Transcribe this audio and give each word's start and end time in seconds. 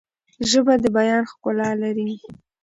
ژبه 0.49 0.73
د 0.83 0.85
بیان 0.97 1.23
ښکلا 1.31 1.69
لري. 1.81 2.11